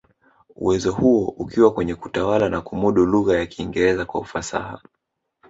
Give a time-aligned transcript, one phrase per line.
[0.55, 4.81] Uwezo huo ukiwa kwenye kutawala na kumudu lugha ya Kiingereza kwa ufasaha